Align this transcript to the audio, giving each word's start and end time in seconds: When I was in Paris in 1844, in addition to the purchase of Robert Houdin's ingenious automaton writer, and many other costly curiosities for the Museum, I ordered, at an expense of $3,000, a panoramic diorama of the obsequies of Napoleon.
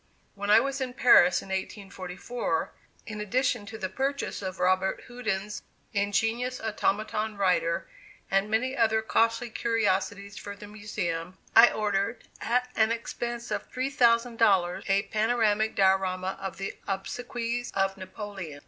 When 0.33 0.49
I 0.49 0.59
was 0.59 0.81
in 0.81 0.95
Paris 0.95 1.43
in 1.43 1.49
1844, 1.49 2.71
in 3.05 3.21
addition 3.21 3.67
to 3.67 3.77
the 3.77 3.87
purchase 3.87 4.41
of 4.41 4.59
Robert 4.59 5.01
Houdin's 5.07 5.61
ingenious 5.93 6.59
automaton 6.59 7.37
writer, 7.37 7.87
and 8.31 8.49
many 8.49 8.75
other 8.75 9.03
costly 9.03 9.51
curiosities 9.51 10.39
for 10.39 10.55
the 10.55 10.65
Museum, 10.65 11.37
I 11.55 11.71
ordered, 11.71 12.23
at 12.41 12.71
an 12.75 12.91
expense 12.91 13.51
of 13.51 13.71
$3,000, 13.71 14.89
a 14.89 15.03
panoramic 15.03 15.75
diorama 15.75 16.35
of 16.41 16.57
the 16.57 16.73
obsequies 16.87 17.71
of 17.75 17.95
Napoleon. 17.95 18.59